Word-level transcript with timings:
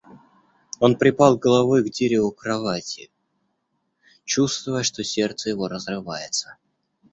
Он 0.79 0.97
припал 0.97 1.37
головой 1.37 1.83
к 1.87 1.91
дереву 1.93 2.31
кровати, 2.31 3.11
чувствуя, 4.25 4.81
что 4.81 5.03
сердце 5.03 5.49
его 5.51 5.67
разрывается. 5.67 6.57